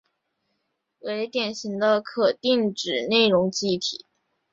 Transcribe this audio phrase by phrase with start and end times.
[1.01, 4.07] 为典型的可定址内容记忆体。